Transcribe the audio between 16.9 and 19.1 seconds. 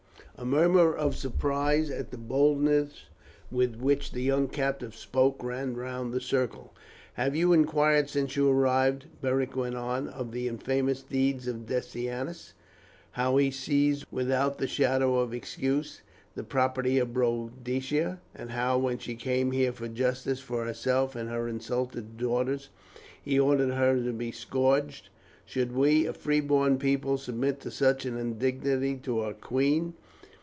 of Boadicea? and how, when